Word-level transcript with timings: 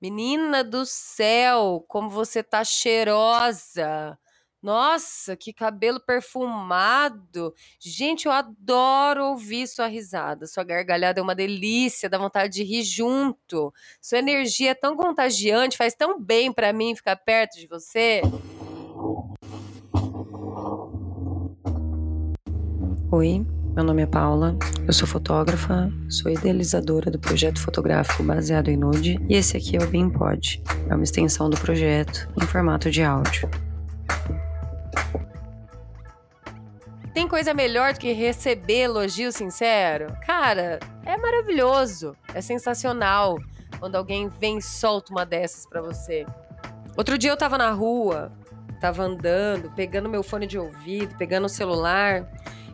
Menina 0.00 0.62
do 0.62 0.86
céu, 0.86 1.84
como 1.88 2.08
você 2.08 2.40
tá 2.40 2.62
cheirosa! 2.62 4.16
Nossa, 4.62 5.36
que 5.36 5.52
cabelo 5.52 5.98
perfumado! 5.98 7.52
Gente, 7.80 8.26
eu 8.26 8.32
adoro 8.32 9.24
ouvir 9.24 9.66
sua 9.66 9.88
risada. 9.88 10.46
Sua 10.46 10.62
gargalhada 10.62 11.18
é 11.18 11.22
uma 11.22 11.34
delícia, 11.34 12.08
dá 12.08 12.16
vontade 12.16 12.52
de 12.54 12.62
rir 12.62 12.84
junto. 12.84 13.74
Sua 14.00 14.18
energia 14.18 14.70
é 14.70 14.74
tão 14.74 14.96
contagiante, 14.96 15.76
faz 15.76 15.94
tão 15.94 16.20
bem 16.20 16.52
pra 16.52 16.72
mim 16.72 16.94
ficar 16.94 17.16
perto 17.16 17.58
de 17.58 17.66
você. 17.66 18.22
Oi, 23.10 23.44
meu 23.78 23.84
nome 23.84 24.02
é 24.02 24.06
Paula, 24.06 24.56
eu 24.88 24.92
sou 24.92 25.06
fotógrafa, 25.06 25.88
sou 26.10 26.32
idealizadora 26.32 27.12
do 27.12 27.18
projeto 27.20 27.60
fotográfico 27.60 28.24
baseado 28.24 28.66
em 28.66 28.76
nude 28.76 29.20
e 29.28 29.36
esse 29.36 29.56
aqui 29.56 29.76
é 29.76 29.80
o 29.80 29.86
BeamPod, 29.86 30.60
é 30.90 30.94
uma 30.96 31.04
extensão 31.04 31.48
do 31.48 31.56
projeto 31.56 32.28
em 32.42 32.44
formato 32.44 32.90
de 32.90 33.04
áudio. 33.04 33.48
Tem 37.14 37.28
coisa 37.28 37.54
melhor 37.54 37.92
do 37.92 38.00
que 38.00 38.10
receber 38.10 38.80
elogio 38.80 39.30
sincero? 39.30 40.12
Cara, 40.26 40.80
é 41.06 41.16
maravilhoso, 41.16 42.16
é 42.34 42.40
sensacional 42.40 43.38
quando 43.78 43.94
alguém 43.94 44.28
vem 44.40 44.58
e 44.58 44.62
solta 44.62 45.12
uma 45.12 45.24
dessas 45.24 45.64
pra 45.66 45.80
você. 45.80 46.26
Outro 46.96 47.16
dia 47.16 47.30
eu 47.30 47.36
tava 47.36 47.56
na 47.56 47.70
rua, 47.70 48.32
tava 48.80 49.04
andando, 49.04 49.70
pegando 49.76 50.08
meu 50.08 50.24
fone 50.24 50.48
de 50.48 50.58
ouvido, 50.58 51.14
pegando 51.16 51.44
o 51.44 51.48
celular 51.48 52.28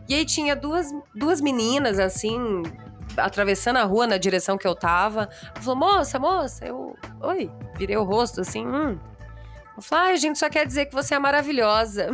e 0.07 0.13
aí 0.13 0.25
tinha 0.25 0.55
duas, 0.55 0.93
duas 1.13 1.41
meninas, 1.41 1.99
assim, 1.99 2.63
atravessando 3.17 3.77
a 3.77 3.83
rua 3.83 4.05
na 4.05 4.17
direção 4.17 4.57
que 4.57 4.67
eu 4.67 4.75
tava. 4.75 5.29
Falou, 5.55 5.75
moça, 5.75 6.19
moça, 6.19 6.65
eu. 6.65 6.95
Oi, 7.21 7.51
virei 7.77 7.97
o 7.97 8.03
rosto 8.03 8.41
assim, 8.41 8.65
hum. 8.65 8.97
Eu 9.75 9.81
falei, 9.81 10.13
a 10.13 10.17
gente 10.17 10.39
só 10.39 10.49
quer 10.49 10.65
dizer 10.65 10.85
que 10.85 10.93
você 10.93 11.15
é 11.15 11.19
maravilhosa. 11.19 12.11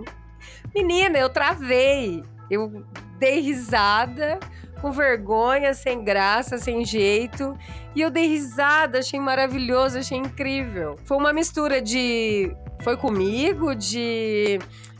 Menina, 0.74 1.18
eu 1.18 1.28
travei. 1.28 2.22
Eu 2.50 2.84
dei 3.18 3.40
risada, 3.40 4.38
com 4.80 4.92
vergonha, 4.92 5.74
sem 5.74 6.02
graça, 6.02 6.56
sem 6.58 6.84
jeito. 6.84 7.56
E 7.94 8.00
eu 8.00 8.10
dei 8.10 8.28
risada, 8.28 9.00
achei 9.00 9.18
maravilhoso, 9.18 9.98
achei 9.98 10.16
incrível. 10.16 10.96
Foi 11.04 11.16
uma 11.16 11.32
mistura 11.32 11.82
de. 11.82 12.54
Foi 12.82 12.96
comigo, 12.96 13.74
de 13.74 14.58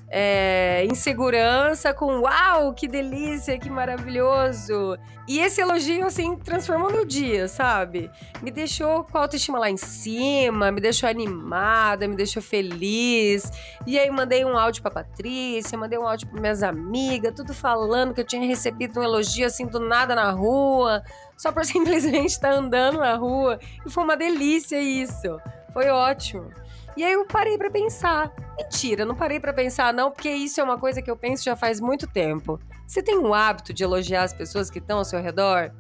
é, 0.09 0.85
insegurança 0.91 1.93
com 1.93 2.21
uau, 2.21 2.73
que 2.73 2.87
delícia, 2.87 3.59
que 3.59 3.69
maravilhoso. 3.69 4.97
E 5.29 5.41
esse 5.41 5.61
elogio, 5.61 6.07
assim, 6.07 6.37
transformou 6.37 6.93
meu 6.93 7.05
dia, 7.05 7.49
sabe? 7.49 8.09
Me 8.41 8.51
deixou 8.51 9.03
com 9.03 9.19
a 9.19 9.23
autoestima 9.23 9.59
lá 9.59 9.69
em 9.69 9.77
cima, 9.77 10.71
me 10.71 10.81
deixou 10.81 11.09
animada, 11.09 12.07
me 12.07 12.15
deixou 12.15 12.41
feliz. 12.41 13.51
E 13.85 13.99
aí 13.99 14.09
mandei 14.09 14.45
um 14.45 14.57
áudio 14.57 14.83
pra 14.83 14.91
Patrícia, 14.91 15.77
mandei 15.77 15.99
um 15.99 16.07
áudio 16.07 16.29
para 16.29 16.41
minhas 16.41 16.63
amigas, 16.63 17.35
tudo 17.35 17.53
falando 17.53 18.15
que 18.15 18.21
eu 18.21 18.27
tinha 18.27 18.47
recebido 18.47 19.01
um 19.01 19.03
elogio 19.03 19.47
assim 19.47 19.67
do 19.67 19.81
nada 19.81 20.15
na 20.15 20.31
rua, 20.31 21.03
só 21.37 21.51
por 21.51 21.65
simplesmente 21.67 22.31
estar 22.31 22.53
andando 22.53 22.99
na 22.99 23.17
rua. 23.17 23.59
E 23.85 23.91
foi 23.91 24.05
uma 24.05 24.17
delícia 24.17 24.81
isso. 24.81 25.41
Foi 25.73 25.89
ótimo. 25.89 26.49
E 26.97 27.05
aí 27.05 27.13
eu 27.13 27.27
parei 27.27 27.59
para 27.59 27.71
pensar. 27.71 28.33
Mentira, 28.57 29.05
não 29.05 29.15
parei 29.15 29.39
para 29.39 29.53
pensar 29.53 29.93
não, 29.93 30.11
porque 30.11 30.31
isso 30.31 30.61
é 30.61 30.65
uma 30.65 30.79
coisa 30.79 31.03
que 31.03 31.11
eu 31.11 31.17
penso 31.17 31.45
já 31.45 31.55
faz 31.55 31.79
muito 31.81 32.07
tempo. 32.07 32.59
Você 32.87 33.03
tem 33.03 33.19
um 33.19 33.35
hábito 33.35 33.75
de 33.75 33.85
elogiar 33.85 34.23
as 34.23 34.33
pessoas 34.33 34.71
que 34.71 34.79
estão 34.79 34.99
ao 34.99 35.05
seu 35.05 35.21
redor? 35.21 35.73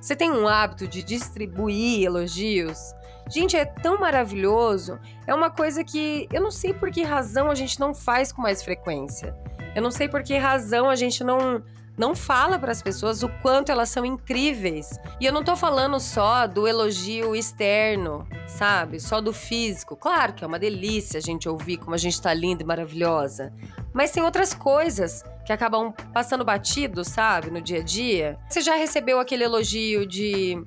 Você 0.00 0.14
tem 0.14 0.30
um 0.30 0.46
hábito 0.46 0.86
de 0.86 1.02
distribuir 1.02 2.04
elogios? 2.04 2.94
Gente, 3.28 3.56
é 3.56 3.64
tão 3.64 3.98
maravilhoso. 3.98 4.98
É 5.26 5.34
uma 5.34 5.50
coisa 5.50 5.82
que 5.82 6.28
eu 6.32 6.40
não 6.40 6.50
sei 6.50 6.72
por 6.72 6.90
que 6.90 7.02
razão 7.02 7.50
a 7.50 7.54
gente 7.54 7.78
não 7.78 7.92
faz 7.92 8.32
com 8.32 8.40
mais 8.40 8.62
frequência. 8.62 9.36
Eu 9.74 9.82
não 9.82 9.90
sei 9.90 10.08
por 10.08 10.22
que 10.22 10.36
razão 10.36 10.88
a 10.88 10.94
gente 10.94 11.22
não 11.22 11.62
não 12.00 12.14
fala 12.14 12.58
para 12.58 12.72
as 12.72 12.80
pessoas 12.80 13.22
o 13.22 13.28
quanto 13.28 13.70
elas 13.70 13.90
são 13.90 14.06
incríveis. 14.06 14.98
E 15.20 15.26
eu 15.26 15.32
não 15.34 15.44
tô 15.44 15.54
falando 15.54 16.00
só 16.00 16.46
do 16.46 16.66
elogio 16.66 17.36
externo, 17.36 18.26
sabe? 18.46 18.98
Só 18.98 19.20
do 19.20 19.34
físico. 19.34 19.94
Claro 19.94 20.32
que 20.32 20.42
é 20.42 20.46
uma 20.46 20.58
delícia 20.58 21.18
a 21.18 21.20
gente 21.20 21.46
ouvir 21.46 21.76
como 21.76 21.94
a 21.94 21.98
gente 21.98 22.18
tá 22.18 22.32
linda 22.32 22.62
e 22.62 22.66
maravilhosa. 22.66 23.52
Mas 23.92 24.12
tem 24.12 24.22
outras 24.22 24.54
coisas 24.54 25.22
que 25.44 25.52
acabam 25.52 25.92
passando 26.10 26.42
batido, 26.42 27.04
sabe? 27.04 27.50
No 27.50 27.60
dia 27.60 27.80
a 27.80 27.82
dia. 27.82 28.38
Você 28.48 28.62
já 28.62 28.76
recebeu 28.76 29.20
aquele 29.20 29.44
elogio 29.44 30.06
de 30.06 30.58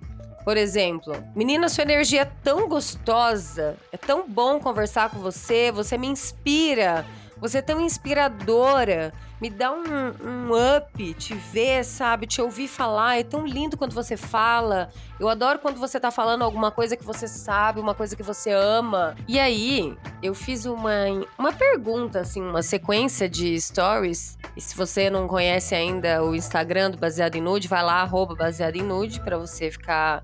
por 0.43 0.55
exemplo, 0.55 1.15
menina, 1.33 1.69
sua 1.69 1.83
energia 1.83 2.23
é 2.23 2.31
tão 2.43 2.67
gostosa, 2.67 3.77
é 3.91 3.97
tão 3.97 4.27
bom 4.27 4.59
conversar 4.59 5.09
com 5.09 5.19
você, 5.19 5.71
você 5.71 5.97
me 5.97 6.05
inspira. 6.05 7.05
Você 7.43 7.57
é 7.57 7.61
tão 7.61 7.81
inspiradora. 7.81 9.11
Me 9.41 9.49
dá 9.49 9.69
um, 9.69 9.83
um 9.83 10.77
up 10.77 11.13
te 11.15 11.33
ver, 11.33 11.83
sabe? 11.83 12.25
Te 12.25 12.41
ouvir 12.41 12.69
falar. 12.69 13.19
É 13.19 13.23
tão 13.23 13.45
lindo 13.45 13.75
quando 13.75 13.91
você 13.91 14.15
fala. 14.15 14.89
Eu 15.19 15.27
adoro 15.27 15.59
quando 15.59 15.77
você 15.77 15.99
tá 15.99 16.09
falando 16.09 16.41
alguma 16.41 16.71
coisa 16.71 16.95
que 16.95 17.03
você 17.03 17.27
sabe, 17.27 17.81
uma 17.81 17.93
coisa 17.93 18.15
que 18.15 18.23
você 18.23 18.49
ama. 18.51 19.13
E 19.27 19.37
aí, 19.41 19.93
eu 20.21 20.33
fiz 20.33 20.63
uma, 20.63 20.93
uma 21.37 21.51
pergunta, 21.51 22.21
assim, 22.21 22.41
uma 22.41 22.63
sequência 22.63 23.27
de 23.27 23.59
stories. 23.59 24.37
E 24.55 24.61
se 24.61 24.73
você 24.73 25.09
não 25.09 25.27
conhece 25.27 25.75
ainda 25.75 26.23
o 26.23 26.33
Instagram 26.33 26.91
do 26.91 26.97
Baseado 26.97 27.35
em 27.35 27.41
Nude, 27.41 27.67
vai 27.67 27.83
lá, 27.83 28.03
arroba 28.03 28.35
Baseado 28.35 28.77
em 28.77 28.83
Nude, 28.83 29.19
pra 29.19 29.37
você 29.37 29.69
ficar 29.69 30.23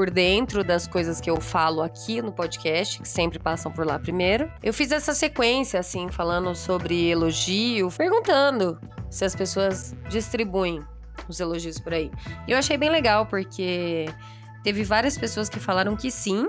por 0.00 0.08
dentro 0.08 0.64
das 0.64 0.86
coisas 0.86 1.20
que 1.20 1.28
eu 1.28 1.38
falo 1.38 1.82
aqui 1.82 2.22
no 2.22 2.32
podcast, 2.32 3.02
que 3.02 3.06
sempre 3.06 3.38
passam 3.38 3.70
por 3.70 3.84
lá 3.84 3.98
primeiro. 3.98 4.50
Eu 4.62 4.72
fiz 4.72 4.90
essa 4.92 5.12
sequência, 5.12 5.78
assim, 5.78 6.08
falando 6.08 6.54
sobre 6.54 7.10
elogio, 7.10 7.90
perguntando 7.90 8.80
se 9.10 9.26
as 9.26 9.36
pessoas 9.36 9.94
distribuem 10.08 10.80
os 11.28 11.38
elogios 11.38 11.78
por 11.78 11.92
aí. 11.92 12.10
E 12.48 12.52
eu 12.52 12.56
achei 12.56 12.78
bem 12.78 12.88
legal, 12.88 13.26
porque 13.26 14.06
teve 14.64 14.84
várias 14.84 15.18
pessoas 15.18 15.50
que 15.50 15.60
falaram 15.60 15.94
que 15.94 16.10
sim, 16.10 16.48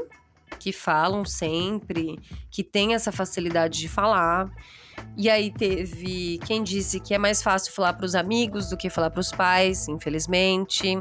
que 0.60 0.72
falam 0.72 1.26
sempre, 1.26 2.20
que 2.50 2.64
tem 2.64 2.94
essa 2.94 3.12
facilidade 3.12 3.80
de 3.80 3.88
falar. 3.88 4.50
E 5.18 5.30
aí 5.30 5.52
teve 5.52 6.40
quem 6.46 6.64
disse 6.64 7.00
que 7.00 7.14
é 7.14 7.18
mais 7.18 7.42
fácil 7.42 7.74
falar 7.74 7.94
para 7.94 8.06
os 8.06 8.16
amigos 8.16 8.70
do 8.70 8.78
que 8.78 8.90
falar 8.90 9.10
para 9.10 9.20
os 9.20 9.32
pais, 9.32 9.88
infelizmente. 9.88 11.00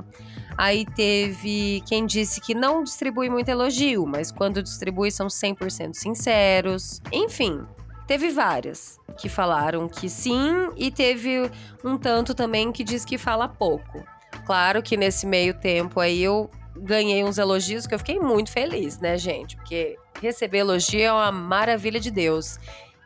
Aí 0.56 0.84
teve 0.84 1.82
quem 1.86 2.04
disse 2.06 2.40
que 2.40 2.54
não 2.54 2.82
distribui 2.82 3.30
muito 3.30 3.48
elogio, 3.48 4.06
mas 4.06 4.30
quando 4.32 4.62
distribui 4.62 5.10
são 5.10 5.26
100% 5.26 5.94
sinceros. 5.94 7.00
Enfim, 7.12 7.62
teve 8.06 8.30
várias 8.30 8.98
que 9.16 9.28
falaram 9.28 9.88
que 9.88 10.08
sim 10.08 10.70
e 10.76 10.90
teve 10.90 11.50
um 11.84 11.96
tanto 11.96 12.34
também 12.34 12.72
que 12.72 12.82
diz 12.82 13.04
que 13.04 13.16
fala 13.16 13.48
pouco. 13.48 14.04
Claro 14.44 14.82
que 14.82 14.96
nesse 14.96 15.26
meio 15.26 15.54
tempo 15.54 16.00
aí 16.00 16.22
eu 16.22 16.50
ganhei 16.76 17.24
uns 17.24 17.38
elogios 17.38 17.86
que 17.86 17.94
eu 17.94 17.98
fiquei 17.98 18.18
muito 18.18 18.50
feliz, 18.50 18.98
né, 18.98 19.16
gente? 19.18 19.56
Porque 19.56 19.96
receber 20.20 20.58
elogio 20.58 21.00
é 21.00 21.12
uma 21.12 21.32
maravilha 21.32 22.00
de 22.00 22.10
Deus. 22.10 22.58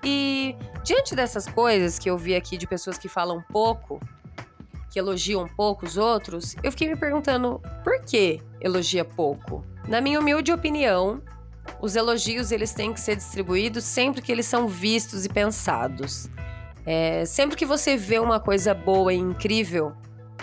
E 0.02 0.54
diante 0.84 1.14
dessas 1.14 1.46
coisas 1.46 1.98
que 1.98 2.10
eu 2.10 2.18
vi 2.18 2.34
aqui 2.34 2.56
de 2.56 2.66
pessoas 2.66 2.98
que 2.98 3.08
falam 3.08 3.42
pouco, 3.50 4.00
que 4.90 4.98
elogiam 4.98 5.48
pouco 5.48 5.86
os 5.86 5.96
outros, 5.96 6.54
eu 6.62 6.70
fiquei 6.70 6.88
me 6.88 6.96
perguntando 6.96 7.60
por 7.82 8.00
que 8.02 8.40
elogia 8.60 9.04
pouco. 9.04 9.64
Na 9.88 10.00
minha 10.00 10.20
humilde 10.20 10.52
opinião, 10.52 11.22
os 11.80 11.96
elogios 11.96 12.52
eles 12.52 12.72
têm 12.72 12.92
que 12.92 13.00
ser 13.00 13.16
distribuídos 13.16 13.84
sempre 13.84 14.22
que 14.22 14.30
eles 14.30 14.46
são 14.46 14.68
vistos 14.68 15.24
e 15.24 15.28
pensados. 15.28 16.28
É, 16.86 17.24
sempre 17.24 17.56
que 17.56 17.64
você 17.64 17.96
vê 17.96 18.18
uma 18.18 18.38
coisa 18.38 18.74
boa 18.74 19.12
e 19.12 19.16
incrível 19.16 19.94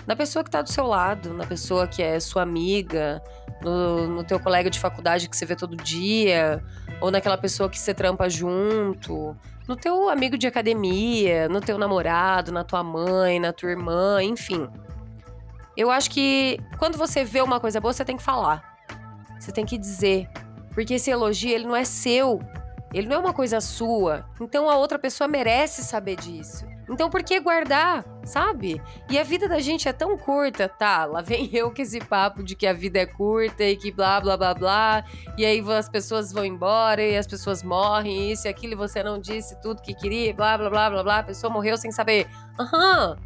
na 0.07 0.15
pessoa 0.15 0.43
que 0.43 0.49
está 0.49 0.61
do 0.61 0.69
seu 0.71 0.85
lado, 0.85 1.33
na 1.33 1.45
pessoa 1.45 1.87
que 1.87 2.01
é 2.01 2.19
sua 2.19 2.41
amiga, 2.41 3.21
no, 3.61 4.07
no 4.07 4.23
teu 4.23 4.39
colega 4.39 4.69
de 4.69 4.79
faculdade 4.79 5.29
que 5.29 5.37
você 5.37 5.45
vê 5.45 5.55
todo 5.55 5.75
dia, 5.75 6.63
ou 6.99 7.11
naquela 7.11 7.37
pessoa 7.37 7.69
que 7.69 7.79
você 7.79 7.93
trampa 7.93 8.29
junto, 8.29 9.35
no 9.67 9.75
teu 9.75 10.09
amigo 10.09 10.37
de 10.37 10.47
academia, 10.47 11.47
no 11.47 11.61
teu 11.61 11.77
namorado, 11.77 12.51
na 12.51 12.63
tua 12.63 12.83
mãe, 12.83 13.39
na 13.39 13.53
tua 13.53 13.69
irmã, 13.69 14.21
enfim. 14.21 14.67
Eu 15.77 15.89
acho 15.89 16.09
que 16.09 16.59
quando 16.77 16.97
você 16.97 17.23
vê 17.23 17.41
uma 17.41 17.59
coisa 17.59 17.79
boa, 17.79 17.93
você 17.93 18.03
tem 18.03 18.17
que 18.17 18.23
falar. 18.23 18.77
Você 19.39 19.51
tem 19.51 19.65
que 19.65 19.77
dizer. 19.77 20.27
Porque 20.73 20.95
esse 20.95 21.09
elogio, 21.09 21.51
ele 21.51 21.65
não 21.65 21.75
é 21.75 21.85
seu. 21.85 22.41
Ele 22.93 23.07
não 23.07 23.15
é 23.15 23.19
uma 23.19 23.33
coisa 23.33 23.61
sua. 23.61 24.25
Então 24.39 24.69
a 24.69 24.75
outra 24.75 24.99
pessoa 24.99 25.27
merece 25.27 25.83
saber 25.83 26.17
disso. 26.17 26.65
Então 26.91 27.09
por 27.09 27.23
que 27.23 27.39
guardar, 27.39 28.03
sabe? 28.25 28.81
E 29.09 29.17
a 29.17 29.23
vida 29.23 29.47
da 29.47 29.59
gente 29.59 29.87
é 29.87 29.93
tão 29.93 30.17
curta, 30.17 30.67
tá? 30.67 31.05
Lá 31.05 31.21
vem 31.21 31.49
eu 31.53 31.73
com 31.73 31.81
esse 31.81 32.01
papo 32.01 32.43
de 32.43 32.53
que 32.53 32.67
a 32.67 32.73
vida 32.73 32.99
é 32.99 33.05
curta 33.05 33.63
e 33.63 33.77
que 33.77 33.93
blá 33.93 34.19
blá 34.19 34.35
blá 34.35 34.53
blá. 34.53 35.05
E 35.37 35.45
aí 35.45 35.63
as 35.71 35.87
pessoas 35.87 36.33
vão 36.33 36.43
embora 36.43 37.01
e 37.01 37.17
as 37.17 37.25
pessoas 37.25 37.63
morrem, 37.63 38.29
isso 38.31 38.45
e 38.45 38.49
aquilo, 38.49 38.73
e 38.73 38.75
você 38.75 39.01
não 39.01 39.17
disse 39.17 39.59
tudo 39.61 39.81
que 39.81 39.93
queria, 39.93 40.33
blá 40.33 40.57
blá 40.57 40.69
blá 40.69 40.89
blá 40.89 41.03
blá. 41.03 41.19
A 41.19 41.23
pessoa 41.23 41.51
morreu 41.51 41.77
sem 41.77 41.91
saber. 41.93 42.27
Aham. 42.59 43.17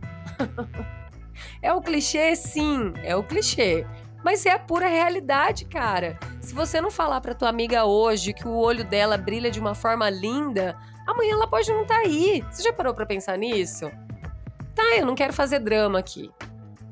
é 1.60 1.74
o 1.74 1.82
clichê, 1.82 2.36
sim, 2.36 2.94
é 3.04 3.16
o 3.16 3.24
clichê. 3.24 3.84
Mas 4.24 4.46
é 4.46 4.52
a 4.52 4.60
pura 4.60 4.88
realidade, 4.88 5.66
cara. 5.66 6.20
Se 6.40 6.54
você 6.54 6.80
não 6.80 6.92
falar 6.92 7.20
pra 7.22 7.34
tua 7.34 7.50
amiga 7.50 7.86
hoje 7.86 8.34
que 8.34 8.48
o 8.48 8.56
olho 8.56 8.84
dela 8.84 9.18
brilha 9.18 9.50
de 9.50 9.60
uma 9.60 9.76
forma 9.76 10.10
linda, 10.10 10.76
amanhã 11.06 11.34
ela 11.34 11.48
pode 11.48 11.72
não 11.72 11.84
estar 11.84 11.96
tá 11.96 12.02
aí. 12.02 12.44
Você 12.52 12.64
já 12.64 12.74
parou 12.74 12.94
pra 12.94 13.06
pensar 13.06 13.38
nisso? 13.38 13.92
Tá, 14.74 14.98
eu 14.98 15.06
não 15.06 15.16
quero 15.16 15.34
fazer 15.34 15.60
drama 15.60 16.00
aqui. 16.00 16.32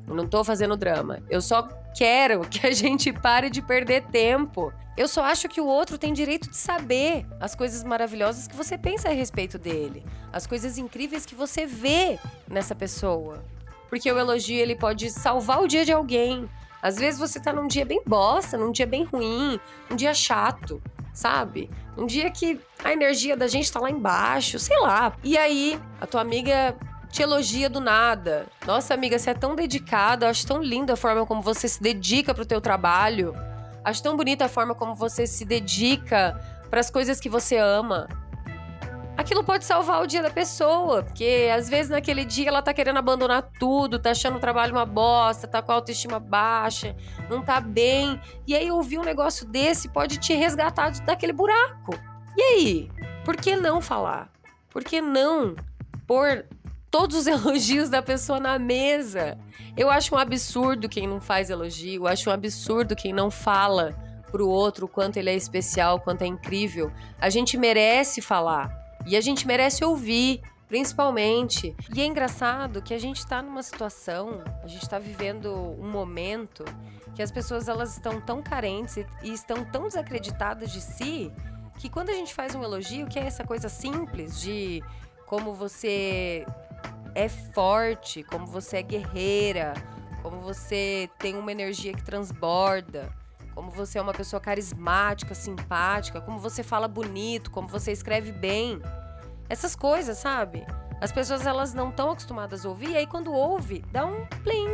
Eu 0.06 0.14
não 0.14 0.26
tô 0.26 0.44
fazendo 0.44 0.76
drama. 0.76 1.22
Eu 1.28 1.40
só 1.40 1.68
quero 1.94 2.40
que 2.48 2.66
a 2.66 2.72
gente 2.72 3.12
pare 3.12 3.50
de 3.50 3.62
perder 3.62 4.04
tempo. 4.06 4.72
Eu 4.96 5.08
só 5.08 5.24
acho 5.24 5.48
que 5.48 5.60
o 5.60 5.66
outro 5.66 5.98
tem 5.98 6.12
direito 6.12 6.48
de 6.48 6.56
saber 6.56 7.26
as 7.40 7.54
coisas 7.54 7.82
maravilhosas 7.82 8.46
que 8.46 8.54
você 8.54 8.78
pensa 8.78 9.08
a 9.08 9.12
respeito 9.12 9.58
dele, 9.58 10.04
as 10.32 10.46
coisas 10.46 10.78
incríveis 10.78 11.26
que 11.26 11.34
você 11.34 11.66
vê 11.66 12.18
nessa 12.48 12.74
pessoa. 12.74 13.44
Porque 13.88 14.10
o 14.10 14.18
elogio 14.18 14.56
ele 14.56 14.76
pode 14.76 15.10
salvar 15.10 15.60
o 15.62 15.66
dia 15.66 15.84
de 15.84 15.92
alguém. 15.92 16.48
Às 16.84 16.96
vezes 16.96 17.18
você 17.18 17.40
tá 17.40 17.50
num 17.50 17.66
dia 17.66 17.82
bem 17.86 18.02
bosta, 18.04 18.58
num 18.58 18.70
dia 18.70 18.86
bem 18.86 19.04
ruim, 19.04 19.58
um 19.90 19.96
dia 19.96 20.12
chato, 20.12 20.82
sabe? 21.14 21.70
Um 21.96 22.04
dia 22.04 22.30
que 22.30 22.60
a 22.84 22.92
energia 22.92 23.34
da 23.34 23.46
gente 23.46 23.72
tá 23.72 23.80
lá 23.80 23.90
embaixo, 23.90 24.58
sei 24.58 24.78
lá. 24.80 25.16
E 25.24 25.38
aí, 25.38 25.80
a 25.98 26.06
tua 26.06 26.20
amiga 26.20 26.76
te 27.10 27.22
elogia 27.22 27.70
do 27.70 27.80
nada. 27.80 28.44
Nossa, 28.66 28.92
amiga, 28.92 29.18
você 29.18 29.30
é 29.30 29.34
tão 29.34 29.54
dedicada, 29.54 30.28
acho 30.28 30.46
tão 30.46 30.62
linda 30.62 30.92
a 30.92 30.96
forma 30.96 31.24
como 31.24 31.40
você 31.40 31.66
se 31.68 31.82
dedica 31.82 32.34
pro 32.34 32.44
teu 32.44 32.60
trabalho. 32.60 33.34
Acho 33.82 34.02
tão 34.02 34.14
bonita 34.14 34.44
a 34.44 34.48
forma 34.48 34.74
como 34.74 34.94
você 34.94 35.26
se 35.26 35.46
dedica 35.46 36.38
para 36.68 36.80
as 36.80 36.90
coisas 36.90 37.18
que 37.18 37.30
você 37.30 37.56
ama. 37.56 38.08
Aquilo 39.24 39.42
pode 39.42 39.64
salvar 39.64 40.02
o 40.02 40.06
dia 40.06 40.22
da 40.22 40.28
pessoa, 40.28 41.02
porque 41.02 41.48
às 41.50 41.66
vezes 41.66 41.88
naquele 41.88 42.26
dia 42.26 42.46
ela 42.46 42.60
tá 42.60 42.74
querendo 42.74 42.98
abandonar 42.98 43.50
tudo, 43.58 43.98
tá 43.98 44.10
achando 44.10 44.36
o 44.36 44.38
trabalho 44.38 44.74
uma 44.74 44.84
bosta, 44.84 45.48
tá 45.48 45.62
com 45.62 45.72
a 45.72 45.76
autoestima 45.76 46.20
baixa, 46.20 46.94
não 47.30 47.40
tá 47.40 47.58
bem. 47.58 48.20
E 48.46 48.54
aí 48.54 48.70
ouvir 48.70 48.98
um 48.98 49.02
negócio 49.02 49.46
desse 49.46 49.88
pode 49.88 50.18
te 50.18 50.34
resgatar 50.34 50.90
daquele 51.06 51.32
buraco. 51.32 51.98
E 52.36 52.42
aí? 52.42 52.90
Por 53.24 53.34
que 53.34 53.56
não 53.56 53.80
falar? 53.80 54.30
Por 54.68 54.84
que 54.84 55.00
não 55.00 55.56
pôr 56.06 56.44
todos 56.90 57.16
os 57.16 57.24
elogios 57.26 57.88
da 57.88 58.02
pessoa 58.02 58.38
na 58.38 58.58
mesa. 58.58 59.38
Eu 59.74 59.88
acho 59.88 60.14
um 60.14 60.18
absurdo 60.18 60.86
quem 60.86 61.06
não 61.06 61.18
faz 61.18 61.48
elogio, 61.48 62.02
eu 62.02 62.06
acho 62.06 62.28
um 62.28 62.32
absurdo 62.34 62.94
quem 62.94 63.14
não 63.14 63.30
fala 63.30 63.96
pro 64.30 64.46
outro 64.46 64.84
o 64.84 64.88
quanto 64.88 65.16
ele 65.16 65.30
é 65.30 65.34
especial, 65.34 65.98
quanto 65.98 66.20
é 66.20 66.26
incrível. 66.26 66.92
A 67.18 67.30
gente 67.30 67.56
merece 67.56 68.20
falar 68.20 68.83
e 69.06 69.16
a 69.16 69.20
gente 69.20 69.46
merece 69.46 69.84
ouvir, 69.84 70.40
principalmente. 70.68 71.74
E 71.94 72.00
é 72.00 72.06
engraçado 72.06 72.82
que 72.82 72.94
a 72.94 72.98
gente 72.98 73.18
está 73.18 73.42
numa 73.42 73.62
situação, 73.62 74.42
a 74.62 74.66
gente 74.66 74.82
está 74.82 74.98
vivendo 74.98 75.52
um 75.78 75.90
momento 75.90 76.64
que 77.14 77.22
as 77.22 77.30
pessoas 77.30 77.68
elas 77.68 77.92
estão 77.92 78.20
tão 78.20 78.42
carentes 78.42 78.96
e 79.22 79.32
estão 79.32 79.64
tão 79.64 79.84
desacreditadas 79.84 80.72
de 80.72 80.80
si 80.80 81.32
que 81.78 81.88
quando 81.88 82.10
a 82.10 82.12
gente 82.12 82.32
faz 82.34 82.54
um 82.54 82.62
elogio, 82.62 83.06
que 83.06 83.18
é 83.18 83.24
essa 83.24 83.44
coisa 83.44 83.68
simples 83.68 84.40
de 84.40 84.82
como 85.26 85.52
você 85.52 86.46
é 87.14 87.28
forte, 87.28 88.22
como 88.22 88.46
você 88.46 88.78
é 88.78 88.82
guerreira, 88.82 89.74
como 90.22 90.40
você 90.40 91.08
tem 91.18 91.36
uma 91.36 91.52
energia 91.52 91.92
que 91.92 92.02
transborda, 92.02 93.12
como 93.54 93.70
você 93.70 93.98
é 93.98 94.02
uma 94.02 94.12
pessoa 94.12 94.40
carismática, 94.40 95.34
simpática, 95.34 96.20
como 96.20 96.38
você 96.38 96.62
fala 96.62 96.88
bonito, 96.88 97.50
como 97.50 97.68
você 97.68 97.92
escreve 97.92 98.32
bem. 98.32 98.80
Essas 99.48 99.76
coisas, 99.76 100.18
sabe? 100.18 100.66
As 101.00 101.12
pessoas 101.12 101.46
elas 101.46 101.74
não 101.74 101.90
estão 101.90 102.10
acostumadas 102.10 102.64
a 102.64 102.68
ouvir, 102.68 102.90
e 102.90 102.96
aí 102.96 103.06
quando 103.06 103.32
ouve, 103.32 103.84
dá 103.92 104.04
um 104.06 104.26
plim. 104.42 104.68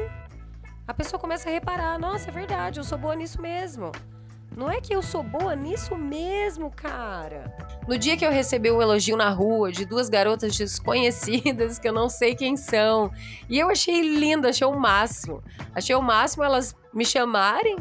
A 0.86 0.94
pessoa 0.94 1.20
começa 1.20 1.48
a 1.48 1.52
reparar, 1.52 1.98
nossa, 1.98 2.30
é 2.30 2.32
verdade, 2.32 2.80
eu 2.80 2.84
sou 2.84 2.96
boa 2.96 3.14
nisso 3.14 3.40
mesmo. 3.40 3.92
Não 4.56 4.68
é 4.68 4.80
que 4.80 4.92
eu 4.92 5.02
sou 5.02 5.22
boa 5.22 5.54
nisso 5.54 5.96
mesmo, 5.96 6.70
cara. 6.70 7.56
No 7.86 7.96
dia 7.96 8.16
que 8.16 8.26
eu 8.26 8.32
recebi 8.32 8.70
um 8.70 8.82
elogio 8.82 9.16
na 9.16 9.30
rua 9.30 9.70
de 9.70 9.84
duas 9.84 10.08
garotas 10.08 10.56
desconhecidas 10.56 11.78
que 11.78 11.88
eu 11.88 11.92
não 11.92 12.08
sei 12.08 12.34
quem 12.34 12.56
são, 12.56 13.12
e 13.48 13.58
eu 13.58 13.68
achei 13.68 14.00
lindo, 14.00 14.48
achei 14.48 14.66
o 14.66 14.78
máximo. 14.78 15.42
Achei 15.74 15.94
o 15.94 16.02
máximo 16.02 16.42
elas 16.42 16.74
me 16.92 17.04
chamarem 17.04 17.76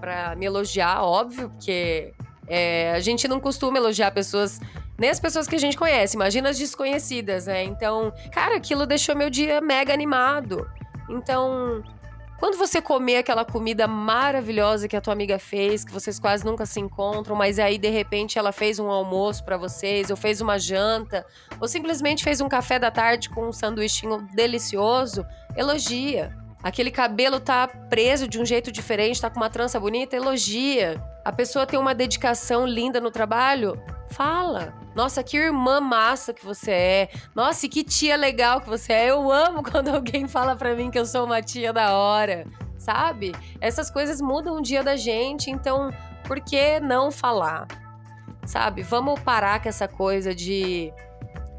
para 0.00 0.34
me 0.34 0.46
elogiar, 0.46 1.02
óbvio, 1.02 1.50
porque 1.50 2.12
é, 2.48 2.92
a 2.92 3.00
gente 3.00 3.28
não 3.28 3.38
costuma 3.38 3.78
elogiar 3.78 4.10
pessoas 4.10 4.60
nem 4.98 5.08
as 5.08 5.18
pessoas 5.18 5.48
que 5.48 5.56
a 5.56 5.58
gente 5.58 5.78
conhece, 5.78 6.14
imagina 6.14 6.50
as 6.50 6.58
desconhecidas, 6.58 7.46
né? 7.46 7.64
Então, 7.64 8.12
cara, 8.30 8.56
aquilo 8.56 8.84
deixou 8.84 9.16
meu 9.16 9.30
dia 9.30 9.58
mega 9.58 9.94
animado. 9.94 10.70
Então, 11.08 11.82
quando 12.40 12.58
você 12.58 12.82
comer 12.82 13.16
aquela 13.16 13.44
comida 13.44 13.86
maravilhosa 13.86 14.88
que 14.88 14.96
a 14.96 15.00
tua 15.00 15.12
amiga 15.12 15.38
fez, 15.38 15.84
que 15.84 15.92
vocês 15.92 16.18
quase 16.18 16.44
nunca 16.44 16.64
se 16.66 16.80
encontram, 16.80 17.36
mas 17.36 17.58
aí 17.58 17.76
de 17.76 17.88
repente 17.88 18.38
ela 18.38 18.50
fez 18.50 18.78
um 18.78 18.90
almoço 18.90 19.44
para 19.44 19.56
vocês, 19.56 20.10
ou 20.10 20.16
fez 20.16 20.40
uma 20.40 20.58
janta, 20.58 21.24
ou 21.60 21.68
simplesmente 21.68 22.24
fez 22.24 22.40
um 22.40 22.48
café 22.48 22.78
da 22.78 22.90
tarde 22.90 23.28
com 23.28 23.48
um 23.48 23.52
sanduichinho 23.52 24.26
delicioso, 24.34 25.26
elogia. 25.54 26.34
Aquele 26.62 26.90
cabelo 26.90 27.40
tá 27.40 27.66
preso 27.66 28.28
de 28.28 28.38
um 28.38 28.44
jeito 28.44 28.70
diferente, 28.70 29.20
tá 29.20 29.30
com 29.30 29.40
uma 29.40 29.48
trança 29.48 29.80
bonita, 29.80 30.14
elogia. 30.14 31.02
A 31.24 31.32
pessoa 31.32 31.66
tem 31.66 31.78
uma 31.78 31.94
dedicação 31.94 32.66
linda 32.66 33.00
no 33.00 33.10
trabalho, 33.10 33.82
fala. 34.10 34.74
Nossa, 34.94 35.22
que 35.22 35.36
irmã 35.36 35.80
massa 35.80 36.34
que 36.34 36.44
você 36.44 36.70
é. 36.70 37.08
Nossa, 37.34 37.68
que 37.68 37.82
tia 37.82 38.16
legal 38.16 38.60
que 38.60 38.68
você 38.68 38.92
é. 38.92 39.10
Eu 39.10 39.30
amo 39.30 39.62
quando 39.68 39.88
alguém 39.88 40.28
fala 40.28 40.54
para 40.54 40.74
mim 40.74 40.90
que 40.90 40.98
eu 40.98 41.06
sou 41.06 41.24
uma 41.24 41.40
tia 41.40 41.72
da 41.72 41.96
hora, 41.96 42.46
sabe? 42.78 43.32
Essas 43.60 43.90
coisas 43.90 44.20
mudam 44.20 44.56
o 44.56 44.62
dia 44.62 44.82
da 44.82 44.96
gente, 44.96 45.50
então 45.50 45.90
por 46.24 46.40
que 46.40 46.78
não 46.80 47.10
falar? 47.10 47.66
Sabe? 48.44 48.82
Vamos 48.82 49.20
parar 49.20 49.62
com 49.62 49.68
essa 49.68 49.88
coisa 49.88 50.34
de 50.34 50.92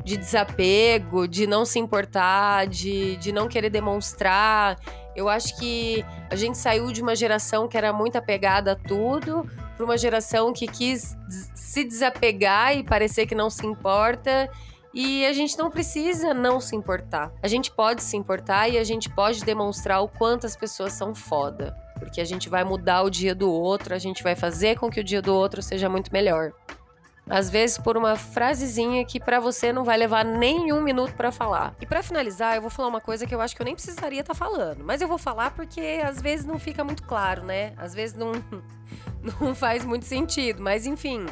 de 0.03 0.17
desapego, 0.17 1.27
de 1.27 1.45
não 1.47 1.65
se 1.65 1.79
importar, 1.79 2.67
de, 2.67 3.15
de 3.17 3.31
não 3.31 3.47
querer 3.47 3.69
demonstrar. 3.69 4.79
Eu 5.15 5.27
acho 5.29 5.57
que 5.57 6.05
a 6.29 6.35
gente 6.35 6.57
saiu 6.57 6.91
de 6.91 7.01
uma 7.01 7.15
geração 7.15 7.67
que 7.67 7.77
era 7.77 7.91
muito 7.91 8.17
apegada 8.17 8.73
a 8.73 8.75
tudo 8.75 9.45
para 9.75 9.85
uma 9.85 9.97
geração 9.97 10.53
que 10.53 10.67
quis 10.67 11.15
se 11.53 11.83
desapegar 11.83 12.75
e 12.75 12.83
parecer 12.83 13.25
que 13.25 13.35
não 13.35 13.49
se 13.49 13.65
importa. 13.65 14.49
E 14.93 15.25
a 15.25 15.31
gente 15.31 15.57
não 15.57 15.69
precisa 15.69 16.33
não 16.33 16.59
se 16.59 16.75
importar. 16.75 17.31
A 17.41 17.47
gente 17.47 17.71
pode 17.71 18.03
se 18.03 18.17
importar 18.17 18.67
e 18.67 18.77
a 18.77 18.83
gente 18.83 19.09
pode 19.09 19.43
demonstrar 19.43 20.03
o 20.03 20.07
quanto 20.07 20.45
as 20.45 20.55
pessoas 20.55 20.93
são 20.93 21.15
foda. 21.15 21.73
Porque 21.97 22.19
a 22.19 22.25
gente 22.25 22.49
vai 22.49 22.63
mudar 22.63 23.03
o 23.03 23.09
dia 23.09 23.33
do 23.33 23.49
outro, 23.49 23.93
a 23.95 23.99
gente 23.99 24.21
vai 24.21 24.35
fazer 24.35 24.77
com 24.77 24.89
que 24.89 24.99
o 24.99 25.03
dia 25.03 25.21
do 25.21 25.33
outro 25.33 25.61
seja 25.61 25.87
muito 25.87 26.11
melhor. 26.11 26.51
Às 27.29 27.49
vezes 27.49 27.77
por 27.77 27.95
uma 27.95 28.15
frasezinha 28.15 29.05
que 29.05 29.19
para 29.19 29.39
você 29.39 29.71
não 29.71 29.83
vai 29.83 29.97
levar 29.97 30.25
nenhum 30.25 30.81
minuto 30.81 31.13
para 31.13 31.31
falar. 31.31 31.75
E 31.79 31.85
para 31.85 32.03
finalizar, 32.03 32.55
eu 32.55 32.61
vou 32.61 32.69
falar 32.69 32.89
uma 32.89 33.01
coisa 33.01 33.25
que 33.25 33.33
eu 33.33 33.39
acho 33.39 33.55
que 33.55 33.61
eu 33.61 33.65
nem 33.65 33.75
precisaria 33.75 34.21
estar 34.21 34.33
tá 34.33 34.37
falando, 34.37 34.83
mas 34.83 35.01
eu 35.01 35.07
vou 35.07 35.17
falar 35.17 35.51
porque 35.51 36.01
às 36.03 36.21
vezes 36.21 36.45
não 36.45 36.59
fica 36.59 36.83
muito 36.83 37.03
claro, 37.03 37.43
né? 37.43 37.73
Às 37.77 37.93
vezes 37.93 38.15
não 38.15 38.31
não 39.41 39.55
faz 39.55 39.85
muito 39.85 40.05
sentido, 40.05 40.61
mas 40.61 40.85
enfim, 40.85 41.25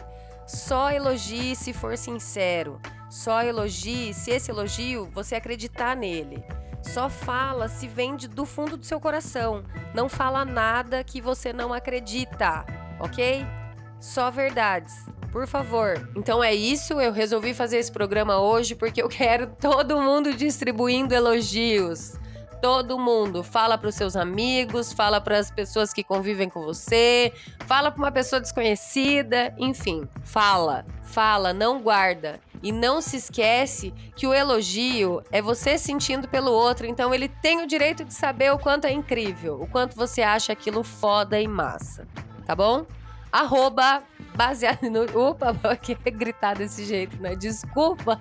só 0.48 0.92
elogie 0.92 1.56
se 1.56 1.74
for 1.74 1.98
sincero. 1.98 2.80
Só 3.10 3.42
elogie 3.42 4.14
se 4.14 4.32
esse 4.32 4.52
elogio 4.52 5.10
você 5.12 5.36
acreditar 5.36 5.96
nele. 5.96 6.44
Só 6.82 7.10
fala 7.10 7.68
se 7.68 7.88
vem 7.88 8.16
do 8.16 8.46
fundo 8.46 8.78
do 8.78 8.86
seu 8.86 9.00
coração. 9.00 9.64
Não 9.94 10.08
fala 10.08 10.46
nada 10.46 11.04
que 11.04 11.20
você 11.20 11.52
não 11.52 11.74
acredita, 11.74 12.66
ok? 13.00 13.46
Só 14.00 14.32
verdades. 14.32 14.96
Por 15.32 15.48
favor. 15.48 16.10
Então 16.16 16.44
é 16.44 16.54
isso, 16.54 17.00
eu 17.00 17.12
resolvi 17.12 17.54
fazer 17.54 17.78
esse 17.78 17.92
programa 17.92 18.40
hoje 18.40 18.76
porque 18.76 19.02
eu 19.02 19.08
quero 19.08 19.48
todo 19.60 20.02
mundo 20.02 20.34
distribuindo 20.34 21.14
elogios. 21.14 22.18
Todo 22.62 23.00
mundo. 23.00 23.42
Fala 23.42 23.78
para 23.78 23.88
os 23.88 23.96
seus 23.96 24.18
amigos, 24.18 24.92
fala 24.92 25.22
para 25.22 25.38
as 25.38 25.50
pessoas 25.50 25.94
que 25.94 26.04
convivem 26.04 26.50
com 26.50 26.62
você, 26.62 27.32
fala 27.66 27.90
para 27.90 28.04
uma 28.04 28.12
pessoa 28.12 28.42
desconhecida, 28.42 29.54
enfim, 29.58 30.06
fala, 30.24 30.86
fala, 31.04 31.54
não 31.54 31.82
guarda. 31.82 32.40
E 32.62 32.74
não 32.74 33.00
se 33.00 33.16
esquece 33.16 33.94
que 34.14 34.28
o 34.28 34.34
elogio 34.34 35.24
é 35.32 35.42
você 35.42 35.78
sentindo 35.78 36.28
pelo 36.28 36.52
outro, 36.52 36.86
então 36.86 37.14
ele 37.14 37.30
tem 37.30 37.62
o 37.64 37.68
direito 37.68 38.04
de 38.04 38.14
saber 38.14 38.52
o 38.52 38.60
quanto 38.60 38.86
é 38.86 38.92
incrível, 38.92 39.62
o 39.62 39.68
quanto 39.68 39.96
você 39.96 40.22
acha 40.22 40.52
aquilo 40.52 40.84
foda 40.84 41.40
e 41.40 41.48
massa. 41.48 42.06
Tá 42.46 42.54
bom? 42.54 42.86
Arroba 43.32 44.04
baseado 44.36 44.90
no. 44.90 45.02
Opa, 45.20 45.54
que 45.78 45.96
gritar 45.96 46.56
desse 46.56 46.86
jeito, 46.86 47.22
né? 47.22 47.36
Desculpa, 47.36 48.20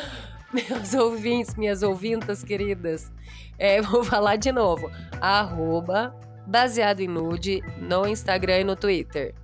meus 0.52 0.94
ouvintes, 0.94 1.54
minhas 1.54 1.82
ouvintas 1.82 2.42
queridas. 2.42 3.10
É, 3.58 3.80
vou 3.82 4.02
falar 4.04 4.36
de 4.36 4.52
novo. 4.52 4.90
Arroba 5.20 6.14
baseado 6.46 7.00
em 7.00 7.08
nude 7.08 7.62
no 7.78 8.06
Instagram 8.06 8.60
e 8.60 8.64
no 8.64 8.76
Twitter. 8.76 9.34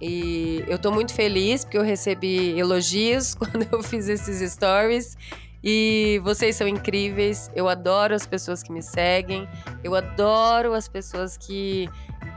E 0.00 0.64
eu 0.68 0.78
tô 0.78 0.92
muito 0.92 1.12
feliz 1.12 1.64
porque 1.64 1.76
eu 1.76 1.82
recebi 1.82 2.58
elogios 2.58 3.34
quando 3.34 3.66
eu 3.70 3.82
fiz 3.82 4.08
esses 4.08 4.52
stories. 4.52 5.16
E 5.62 6.20
vocês 6.22 6.56
são 6.56 6.68
incríveis. 6.68 7.50
Eu 7.54 7.68
adoro 7.68 8.14
as 8.14 8.26
pessoas 8.26 8.62
que 8.62 8.72
me 8.72 8.82
seguem. 8.82 9.48
Eu 9.82 9.94
adoro 9.94 10.72
as 10.72 10.88
pessoas 10.88 11.36
que 11.36 11.88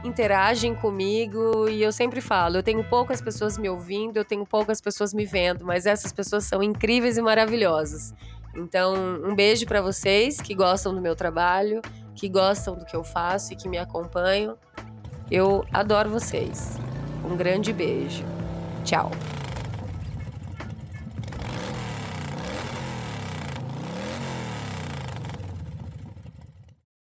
interagem 0.04 0.74
comigo 0.74 1.68
e 1.68 1.82
eu 1.82 1.92
sempre 1.92 2.20
falo, 2.20 2.56
eu 2.56 2.62
tenho 2.62 2.82
poucas 2.84 3.20
pessoas 3.20 3.56
me 3.56 3.68
ouvindo, 3.68 4.16
eu 4.16 4.24
tenho 4.24 4.44
poucas 4.44 4.80
pessoas 4.80 5.14
me 5.14 5.24
vendo, 5.24 5.64
mas 5.64 5.86
essas 5.86 6.12
pessoas 6.12 6.44
são 6.44 6.62
incríveis 6.62 7.16
e 7.16 7.22
maravilhosas. 7.22 8.12
Então, 8.54 8.94
um 9.24 9.34
beijo 9.34 9.64
para 9.64 9.80
vocês 9.80 10.40
que 10.40 10.54
gostam 10.54 10.94
do 10.94 11.00
meu 11.00 11.16
trabalho, 11.16 11.80
que 12.14 12.28
gostam 12.28 12.74
do 12.74 12.84
que 12.84 12.94
eu 12.94 13.02
faço 13.02 13.52
e 13.52 13.56
que 13.56 13.68
me 13.68 13.78
acompanham. 13.78 14.56
Eu 15.30 15.64
adoro 15.72 16.10
vocês. 16.10 16.78
Um 17.24 17.36
grande 17.36 17.72
beijo. 17.72 18.24
Tchau. 18.84 19.10